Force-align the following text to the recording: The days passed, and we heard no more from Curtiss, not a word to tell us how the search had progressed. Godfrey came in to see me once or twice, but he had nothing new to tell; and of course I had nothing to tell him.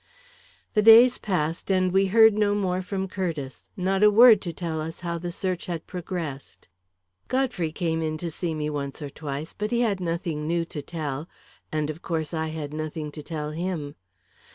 The 0.73 0.81
days 0.81 1.19
passed, 1.19 1.69
and 1.69 1.91
we 1.91 2.07
heard 2.07 2.33
no 2.33 2.55
more 2.55 2.81
from 2.81 3.07
Curtiss, 3.07 3.69
not 3.77 4.01
a 4.01 4.09
word 4.09 4.41
to 4.41 4.51
tell 4.51 4.81
us 4.81 5.01
how 5.01 5.19
the 5.19 5.31
search 5.31 5.67
had 5.67 5.85
progressed. 5.85 6.67
Godfrey 7.27 7.71
came 7.71 8.01
in 8.01 8.17
to 8.17 8.31
see 8.31 8.55
me 8.55 8.67
once 8.71 9.03
or 9.03 9.11
twice, 9.11 9.53
but 9.53 9.69
he 9.69 9.81
had 9.81 9.99
nothing 9.99 10.47
new 10.47 10.65
to 10.65 10.81
tell; 10.81 11.29
and 11.71 11.91
of 11.91 12.01
course 12.01 12.33
I 12.33 12.47
had 12.47 12.73
nothing 12.73 13.11
to 13.11 13.21
tell 13.21 13.51
him. 13.51 13.93